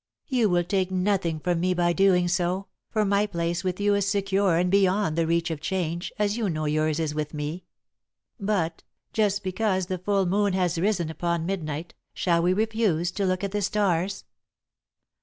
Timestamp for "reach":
5.27-5.51